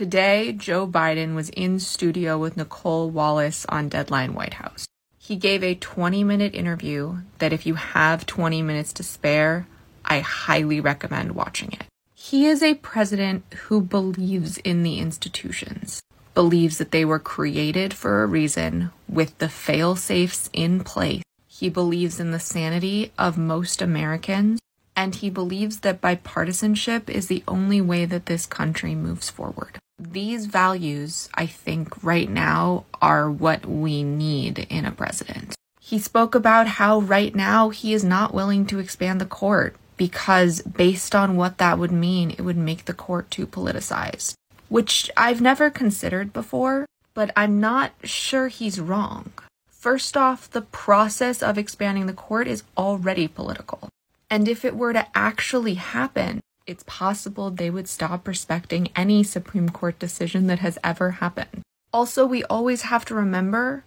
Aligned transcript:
Today, 0.00 0.52
Joe 0.52 0.86
Biden 0.86 1.34
was 1.34 1.50
in 1.50 1.78
studio 1.78 2.38
with 2.38 2.56
Nicole 2.56 3.10
Wallace 3.10 3.66
on 3.68 3.90
Deadline 3.90 4.32
White 4.32 4.54
House. 4.54 4.86
He 5.18 5.36
gave 5.36 5.62
a 5.62 5.74
20 5.74 6.24
minute 6.24 6.54
interview 6.54 7.18
that, 7.36 7.52
if 7.52 7.66
you 7.66 7.74
have 7.74 8.24
20 8.24 8.62
minutes 8.62 8.94
to 8.94 9.02
spare, 9.02 9.66
I 10.02 10.20
highly 10.20 10.80
recommend 10.80 11.32
watching 11.32 11.72
it. 11.72 11.84
He 12.14 12.46
is 12.46 12.62
a 12.62 12.76
president 12.76 13.44
who 13.52 13.82
believes 13.82 14.56
in 14.56 14.84
the 14.84 15.00
institutions, 15.00 16.00
believes 16.32 16.78
that 16.78 16.92
they 16.92 17.04
were 17.04 17.18
created 17.18 17.92
for 17.92 18.22
a 18.22 18.26
reason 18.26 18.92
with 19.06 19.36
the 19.36 19.50
fail 19.50 19.96
safes 19.96 20.48
in 20.54 20.82
place. 20.82 21.22
He 21.46 21.68
believes 21.68 22.18
in 22.18 22.30
the 22.30 22.40
sanity 22.40 23.12
of 23.18 23.36
most 23.36 23.82
Americans, 23.82 24.60
and 24.96 25.16
he 25.16 25.28
believes 25.28 25.80
that 25.80 26.00
bipartisanship 26.00 27.10
is 27.10 27.26
the 27.26 27.44
only 27.46 27.82
way 27.82 28.06
that 28.06 28.24
this 28.24 28.46
country 28.46 28.94
moves 28.94 29.28
forward 29.28 29.78
these 30.00 30.46
values, 30.46 31.28
I 31.34 31.46
think, 31.46 32.02
right 32.02 32.28
now 32.28 32.84
are 33.00 33.30
what 33.30 33.66
we 33.66 34.02
need 34.02 34.60
in 34.70 34.84
a 34.84 34.92
president. 34.92 35.54
He 35.80 35.98
spoke 35.98 36.34
about 36.34 36.66
how 36.66 37.00
right 37.00 37.34
now 37.34 37.70
he 37.70 37.92
is 37.92 38.04
not 38.04 38.32
willing 38.34 38.64
to 38.66 38.78
expand 38.78 39.20
the 39.20 39.26
court 39.26 39.76
because, 39.96 40.62
based 40.62 41.14
on 41.14 41.36
what 41.36 41.58
that 41.58 41.78
would 41.78 41.92
mean, 41.92 42.30
it 42.30 42.42
would 42.42 42.56
make 42.56 42.84
the 42.84 42.94
court 42.94 43.30
too 43.30 43.46
politicized, 43.46 44.34
which 44.68 45.10
I've 45.16 45.40
never 45.40 45.68
considered 45.68 46.32
before, 46.32 46.86
but 47.12 47.30
I'm 47.36 47.60
not 47.60 47.92
sure 48.04 48.48
he's 48.48 48.80
wrong. 48.80 49.32
First 49.68 50.16
off, 50.16 50.50
the 50.50 50.62
process 50.62 51.42
of 51.42 51.58
expanding 51.58 52.06
the 52.06 52.12
court 52.12 52.46
is 52.46 52.62
already 52.76 53.28
political. 53.28 53.88
And 54.30 54.46
if 54.46 54.64
it 54.64 54.76
were 54.76 54.92
to 54.92 55.06
actually 55.14 55.74
happen, 55.74 56.40
it's 56.70 56.84
possible 56.86 57.50
they 57.50 57.68
would 57.68 57.88
stop 57.88 58.28
respecting 58.28 58.90
any 58.94 59.24
Supreme 59.24 59.68
Court 59.68 59.98
decision 59.98 60.46
that 60.46 60.60
has 60.60 60.78
ever 60.84 61.10
happened. 61.10 61.62
Also, 61.92 62.24
we 62.24 62.44
always 62.44 62.82
have 62.82 63.04
to 63.06 63.14
remember 63.16 63.84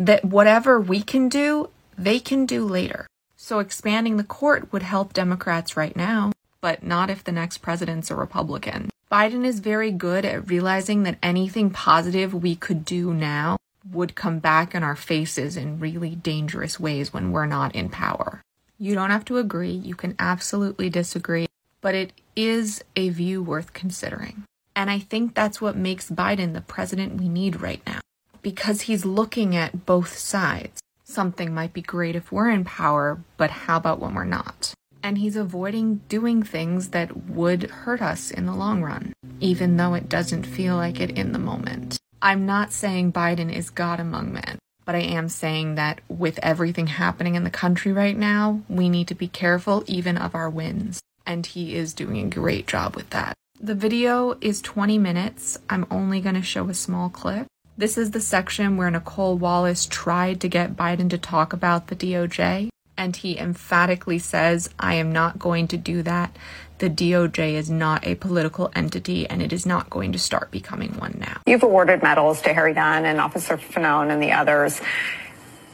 that 0.00 0.24
whatever 0.24 0.80
we 0.80 1.00
can 1.00 1.28
do, 1.28 1.70
they 1.96 2.18
can 2.18 2.44
do 2.44 2.64
later. 2.64 3.06
So 3.36 3.60
expanding 3.60 4.16
the 4.16 4.24
court 4.24 4.72
would 4.72 4.82
help 4.82 5.12
Democrats 5.12 5.76
right 5.76 5.94
now, 5.94 6.32
but 6.60 6.82
not 6.82 7.08
if 7.08 7.22
the 7.22 7.30
next 7.30 7.58
president's 7.58 8.10
a 8.10 8.16
Republican. 8.16 8.90
Biden 9.12 9.44
is 9.44 9.60
very 9.60 9.92
good 9.92 10.24
at 10.24 10.48
realizing 10.50 11.04
that 11.04 11.18
anything 11.22 11.70
positive 11.70 12.34
we 12.34 12.56
could 12.56 12.84
do 12.84 13.14
now 13.14 13.58
would 13.92 14.16
come 14.16 14.40
back 14.40 14.74
in 14.74 14.82
our 14.82 14.96
faces 14.96 15.56
in 15.56 15.78
really 15.78 16.16
dangerous 16.16 16.80
ways 16.80 17.12
when 17.12 17.30
we're 17.30 17.46
not 17.46 17.76
in 17.76 17.90
power. 17.90 18.42
You 18.76 18.96
don't 18.96 19.10
have 19.10 19.24
to 19.26 19.38
agree, 19.38 19.70
you 19.70 19.94
can 19.94 20.16
absolutely 20.18 20.90
disagree, 20.90 21.46
but 21.84 21.94
it 21.94 22.14
is 22.34 22.82
a 22.96 23.10
view 23.10 23.42
worth 23.42 23.74
considering. 23.74 24.44
And 24.74 24.88
I 24.88 24.98
think 24.98 25.34
that's 25.34 25.60
what 25.60 25.76
makes 25.76 26.10
Biden 26.10 26.54
the 26.54 26.62
president 26.62 27.20
we 27.20 27.28
need 27.28 27.60
right 27.60 27.82
now, 27.86 28.00
because 28.40 28.80
he's 28.82 29.04
looking 29.04 29.54
at 29.54 29.84
both 29.84 30.16
sides. 30.16 30.80
Something 31.04 31.52
might 31.52 31.74
be 31.74 31.82
great 31.82 32.16
if 32.16 32.32
we're 32.32 32.48
in 32.48 32.64
power, 32.64 33.20
but 33.36 33.50
how 33.50 33.76
about 33.76 34.00
when 34.00 34.14
we're 34.14 34.24
not? 34.24 34.72
And 35.02 35.18
he's 35.18 35.36
avoiding 35.36 36.00
doing 36.08 36.42
things 36.42 36.88
that 36.88 37.28
would 37.28 37.64
hurt 37.64 38.00
us 38.00 38.30
in 38.30 38.46
the 38.46 38.54
long 38.54 38.82
run, 38.82 39.12
even 39.38 39.76
though 39.76 39.92
it 39.92 40.08
doesn't 40.08 40.44
feel 40.44 40.76
like 40.76 41.00
it 41.00 41.10
in 41.10 41.32
the 41.32 41.38
moment. 41.38 41.98
I'm 42.22 42.46
not 42.46 42.72
saying 42.72 43.12
Biden 43.12 43.52
is 43.52 43.68
God 43.68 44.00
among 44.00 44.32
men, 44.32 44.58
but 44.86 44.94
I 44.94 45.00
am 45.00 45.28
saying 45.28 45.74
that 45.74 46.00
with 46.08 46.38
everything 46.42 46.86
happening 46.86 47.34
in 47.34 47.44
the 47.44 47.50
country 47.50 47.92
right 47.92 48.16
now, 48.16 48.62
we 48.70 48.88
need 48.88 49.06
to 49.08 49.14
be 49.14 49.28
careful 49.28 49.84
even 49.86 50.16
of 50.16 50.34
our 50.34 50.48
wins 50.48 51.02
and 51.26 51.46
he 51.46 51.74
is 51.74 51.94
doing 51.94 52.26
a 52.26 52.30
great 52.30 52.66
job 52.66 52.96
with 52.96 53.10
that. 53.10 53.34
The 53.60 53.74
video 53.74 54.36
is 54.40 54.60
20 54.60 54.98
minutes. 54.98 55.58
I'm 55.70 55.86
only 55.90 56.20
going 56.20 56.34
to 56.34 56.42
show 56.42 56.68
a 56.68 56.74
small 56.74 57.08
clip. 57.08 57.46
This 57.76 57.98
is 57.98 58.10
the 58.12 58.20
section 58.20 58.76
where 58.76 58.90
Nicole 58.90 59.36
Wallace 59.36 59.86
tried 59.86 60.40
to 60.42 60.48
get 60.48 60.76
Biden 60.76 61.10
to 61.10 61.18
talk 61.18 61.52
about 61.52 61.88
the 61.88 61.96
DOJ, 61.96 62.68
and 62.96 63.16
he 63.16 63.38
emphatically 63.38 64.18
says, 64.18 64.70
I 64.78 64.94
am 64.94 65.10
not 65.10 65.38
going 65.38 65.68
to 65.68 65.76
do 65.76 66.02
that. 66.02 66.36
The 66.78 66.90
DOJ 66.90 67.54
is 67.54 67.70
not 67.70 68.06
a 68.06 68.14
political 68.16 68.70
entity 68.74 69.28
and 69.28 69.40
it 69.40 69.52
is 69.52 69.64
not 69.64 69.90
going 69.90 70.12
to 70.12 70.18
start 70.18 70.50
becoming 70.50 70.92
one 70.98 71.16
now. 71.18 71.40
You've 71.46 71.62
awarded 71.62 72.02
medals 72.02 72.42
to 72.42 72.52
Harry 72.52 72.74
Dunn 72.74 73.04
and 73.04 73.20
Officer 73.20 73.56
Fanone 73.56 74.10
and 74.10 74.22
the 74.22 74.32
others. 74.32 74.80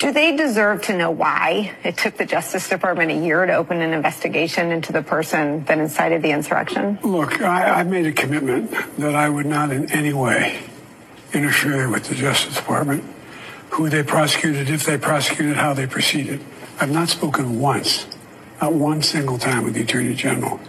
Do 0.00 0.12
they 0.12 0.34
deserve 0.34 0.80
to 0.84 0.96
know 0.96 1.10
why 1.10 1.74
it 1.84 1.98
took 1.98 2.16
the 2.16 2.24
Justice 2.24 2.70
Department 2.70 3.10
a 3.10 3.14
year 3.14 3.44
to 3.44 3.52
open 3.52 3.82
an 3.82 3.92
investigation 3.92 4.72
into 4.72 4.94
the 4.94 5.02
person 5.02 5.62
that 5.66 5.76
incited 5.76 6.22
the 6.22 6.30
insurrection? 6.30 6.98
Look, 7.02 7.42
I, 7.42 7.80
I 7.80 7.82
made 7.82 8.06
a 8.06 8.12
commitment 8.12 8.70
that 8.96 9.14
I 9.14 9.28
would 9.28 9.44
not 9.44 9.70
in 9.70 9.92
any 9.92 10.14
way 10.14 10.62
interfere 11.34 11.90
with 11.90 12.04
the 12.04 12.14
Justice 12.14 12.56
Department, 12.56 13.04
who 13.72 13.90
they 13.90 14.02
prosecuted, 14.02 14.70
if 14.70 14.86
they 14.86 14.96
prosecuted, 14.96 15.58
how 15.58 15.74
they 15.74 15.86
proceeded. 15.86 16.40
I've 16.80 16.90
not 16.90 17.10
spoken 17.10 17.60
once, 17.60 18.06
not 18.62 18.72
one 18.72 19.02
single 19.02 19.36
time 19.36 19.64
with 19.64 19.74
the 19.74 19.82
Attorney 19.82 20.14
General 20.14 20.60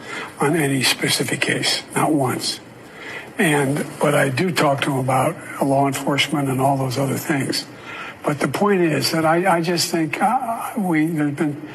on 0.41 0.57
any 0.57 0.83
specific 0.83 1.39
case, 1.39 1.83
not 1.95 2.11
once. 2.11 2.59
And 3.37 3.87
but 4.01 4.13
I 4.13 4.27
do 4.27 4.51
talk 4.51 4.81
to 4.81 4.91
him 4.91 4.97
about 4.97 5.65
law 5.65 5.87
enforcement 5.87 6.49
and 6.49 6.59
all 6.59 6.75
those 6.75 6.97
other 6.97 7.17
things. 7.17 7.65
But 8.23 8.39
the 8.39 8.47
point 8.47 8.81
is 8.81 9.11
that 9.11 9.25
I, 9.25 9.57
I 9.57 9.61
just 9.61 9.89
think 9.89 10.21
uh, 10.21 10.73
we 10.77 11.07
there's 11.07 11.33
been 11.33 11.69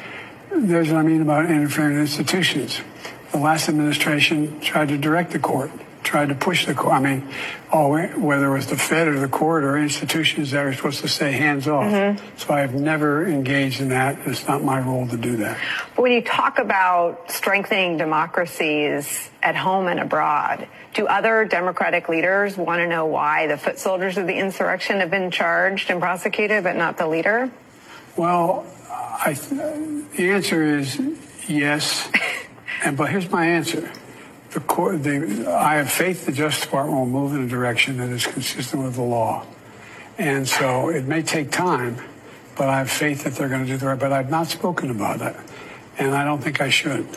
there's 0.51 0.89
what 0.89 0.97
I 0.97 1.01
mean 1.03 1.21
about 1.21 1.45
interfering 1.45 1.95
in 1.95 2.01
institutions. 2.01 2.81
The 3.31 3.37
last 3.37 3.67
administration 3.67 4.59
tried 4.61 4.87
to 4.89 4.97
direct 4.97 5.31
the 5.31 5.39
court, 5.39 5.71
tried 6.07 6.29
to 6.29 6.35
push 6.35 6.65
the 6.65 6.73
court. 6.73 6.93
I 6.93 6.99
mean, 6.99 7.27
oh, 7.71 7.89
whether 8.17 8.47
it 8.47 8.53
was 8.53 8.67
the 8.67 8.77
Fed 8.77 9.09
or 9.09 9.19
the 9.19 9.27
court 9.27 9.65
or 9.65 9.77
institutions 9.77 10.51
that 10.51 10.65
are 10.65 10.73
supposed 10.73 11.01
to 11.01 11.09
say 11.09 11.33
hands 11.33 11.67
off. 11.67 11.91
Mm-hmm. 11.91 12.37
So 12.37 12.53
I've 12.53 12.73
never 12.73 13.27
engaged 13.27 13.81
in 13.81 13.89
that. 13.89 14.17
It's 14.25 14.47
not 14.47 14.63
my 14.63 14.79
role 14.79 15.05
to 15.09 15.17
do 15.17 15.35
that. 15.37 15.59
But 15.95 16.01
when 16.01 16.13
you 16.13 16.21
talk 16.21 16.59
about 16.59 17.29
strengthening 17.29 17.97
democracies 17.97 19.29
at 19.43 19.57
home 19.57 19.87
and 19.87 19.99
abroad, 19.99 20.67
do 20.93 21.07
other 21.07 21.43
Democratic 21.43 22.07
leaders 22.07 22.55
want 22.55 22.79
to 22.79 22.87
know 22.87 23.05
why 23.05 23.47
the 23.47 23.57
foot 23.57 23.77
soldiers 23.77 24.17
of 24.17 24.27
the 24.27 24.35
insurrection 24.35 25.01
have 25.01 25.11
been 25.11 25.29
charged 25.29 25.89
and 25.89 25.99
prosecuted, 25.99 26.63
but 26.63 26.77
not 26.77 26.97
the 26.97 27.07
leader? 27.07 27.51
Well, 28.15 28.65
I, 28.89 29.33
the 29.33 30.29
answer 30.31 30.63
is 30.63 30.99
yes. 31.49 32.09
and 32.83 32.95
but 32.95 33.09
here's 33.09 33.29
my 33.29 33.45
answer: 33.45 33.91
the 34.51 34.59
court, 34.61 35.03
the, 35.03 35.45
I 35.49 35.75
have 35.75 35.91
faith 35.91 36.25
the 36.25 36.31
Justice 36.31 36.65
Department 36.65 36.97
will 36.97 37.05
move 37.05 37.33
in 37.33 37.43
a 37.43 37.47
direction 37.47 37.97
that 37.97 38.09
is 38.09 38.25
consistent 38.25 38.83
with 38.83 38.95
the 38.95 39.03
law, 39.03 39.45
and 40.17 40.47
so 40.47 40.89
it 40.89 41.05
may 41.05 41.21
take 41.21 41.51
time, 41.51 41.97
but 42.55 42.69
I 42.69 42.79
have 42.79 42.89
faith 42.89 43.23
that 43.23 43.33
they're 43.33 43.49
going 43.49 43.65
to 43.65 43.71
do 43.71 43.77
the 43.77 43.87
right. 43.87 43.99
But 43.99 44.11
I've 44.11 44.29
not 44.29 44.47
spoken 44.47 44.89
about 44.89 45.21
it, 45.21 45.35
and 45.97 46.15
I 46.15 46.23
don't 46.23 46.41
think 46.41 46.61
I 46.61 46.69
should. 46.69 47.07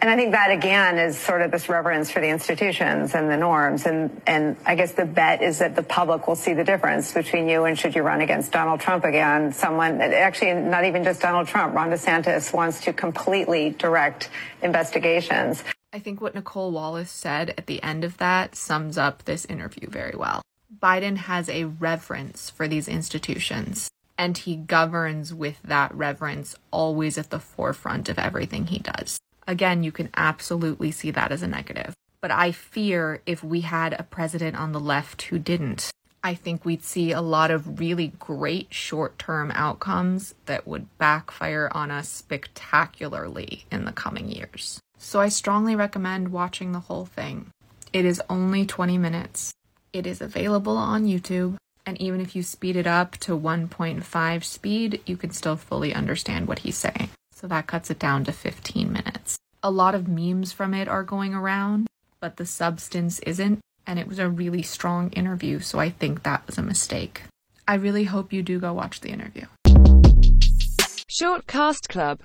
And 0.00 0.08
I 0.08 0.14
think 0.14 0.30
that 0.30 0.52
again 0.52 0.96
is 0.96 1.18
sort 1.18 1.42
of 1.42 1.50
this 1.50 1.68
reverence 1.68 2.08
for 2.10 2.20
the 2.20 2.28
institutions 2.28 3.16
and 3.16 3.28
the 3.28 3.36
norms. 3.36 3.84
And, 3.84 4.22
and 4.28 4.56
I 4.64 4.76
guess 4.76 4.92
the 4.92 5.04
bet 5.04 5.42
is 5.42 5.58
that 5.58 5.74
the 5.74 5.82
public 5.82 6.28
will 6.28 6.36
see 6.36 6.54
the 6.54 6.62
difference 6.62 7.12
between 7.12 7.48
you 7.48 7.64
and 7.64 7.76
should 7.76 7.96
you 7.96 8.02
run 8.02 8.20
against 8.20 8.52
Donald 8.52 8.78
Trump 8.78 9.02
again. 9.02 9.52
Someone, 9.52 10.00
actually 10.00 10.54
not 10.54 10.84
even 10.84 11.02
just 11.02 11.20
Donald 11.20 11.48
Trump, 11.48 11.74
Ron 11.74 11.90
DeSantis 11.90 12.52
wants 12.52 12.80
to 12.82 12.92
completely 12.92 13.70
direct 13.70 14.30
investigations. 14.62 15.64
I 15.90 15.98
think 16.00 16.20
what 16.20 16.34
Nicole 16.34 16.70
Wallace 16.70 17.10
said 17.10 17.54
at 17.56 17.66
the 17.66 17.82
end 17.82 18.04
of 18.04 18.18
that 18.18 18.54
sums 18.54 18.98
up 18.98 19.24
this 19.24 19.46
interview 19.46 19.88
very 19.88 20.14
well. 20.14 20.42
Biden 20.82 21.16
has 21.16 21.48
a 21.48 21.64
reverence 21.64 22.50
for 22.50 22.68
these 22.68 22.88
institutions 22.88 23.90
and 24.18 24.36
he 24.36 24.56
governs 24.56 25.32
with 25.32 25.62
that 25.62 25.94
reverence 25.94 26.54
always 26.70 27.16
at 27.16 27.30
the 27.30 27.38
forefront 27.38 28.08
of 28.10 28.18
everything 28.18 28.66
he 28.66 28.80
does. 28.80 29.18
Again, 29.46 29.82
you 29.82 29.92
can 29.92 30.10
absolutely 30.14 30.90
see 30.90 31.10
that 31.12 31.32
as 31.32 31.42
a 31.42 31.46
negative. 31.46 31.94
But 32.20 32.32
I 32.32 32.52
fear 32.52 33.22
if 33.24 33.42
we 33.42 33.62
had 33.62 33.94
a 33.94 34.02
president 34.02 34.56
on 34.56 34.72
the 34.72 34.80
left 34.80 35.22
who 35.22 35.38
didn't, 35.38 35.90
I 36.22 36.34
think 36.34 36.64
we'd 36.64 36.84
see 36.84 37.12
a 37.12 37.22
lot 37.22 37.50
of 37.50 37.78
really 37.80 38.08
great 38.18 38.74
short 38.74 39.18
term 39.18 39.52
outcomes 39.54 40.34
that 40.44 40.66
would 40.66 40.98
backfire 40.98 41.70
on 41.72 41.90
us 41.90 42.08
spectacularly 42.08 43.64
in 43.70 43.84
the 43.84 43.92
coming 43.92 44.28
years. 44.28 44.80
So 44.98 45.20
I 45.20 45.28
strongly 45.28 45.76
recommend 45.76 46.32
watching 46.32 46.72
the 46.72 46.80
whole 46.80 47.06
thing. 47.06 47.46
It 47.92 48.04
is 48.04 48.20
only 48.28 48.66
20 48.66 48.98
minutes. 48.98 49.52
It 49.92 50.06
is 50.06 50.20
available 50.20 50.76
on 50.76 51.06
YouTube, 51.06 51.56
and 51.86 52.00
even 52.00 52.20
if 52.20 52.36
you 52.36 52.42
speed 52.42 52.76
it 52.76 52.86
up 52.86 53.16
to 53.18 53.38
1.5 53.38 54.44
speed, 54.44 55.00
you 55.06 55.16
can 55.16 55.30
still 55.30 55.56
fully 55.56 55.94
understand 55.94 56.48
what 56.48 56.60
he's 56.60 56.76
saying. 56.76 57.10
So 57.32 57.46
that 57.46 57.68
cuts 57.68 57.90
it 57.90 57.98
down 57.98 58.24
to 58.24 58.32
15 58.32 58.92
minutes. 58.92 59.38
A 59.62 59.70
lot 59.70 59.94
of 59.94 60.08
memes 60.08 60.52
from 60.52 60.74
it 60.74 60.88
are 60.88 61.04
going 61.04 61.32
around, 61.32 61.86
but 62.20 62.36
the 62.36 62.46
substance 62.46 63.20
isn't. 63.20 63.60
And 63.86 63.98
it 63.98 64.08
was 64.08 64.18
a 64.18 64.28
really 64.28 64.62
strong 64.62 65.10
interview, 65.12 65.60
so 65.60 65.78
I 65.78 65.90
think 65.90 66.24
that 66.24 66.46
was 66.46 66.58
a 66.58 66.62
mistake. 66.62 67.22
I 67.66 67.74
really 67.74 68.04
hope 68.04 68.32
you 68.32 68.42
do 68.42 68.58
go 68.58 68.72
watch 68.72 69.00
the 69.00 69.10
interview. 69.10 69.46
Shortcast 71.20 71.88
Club 71.88 72.16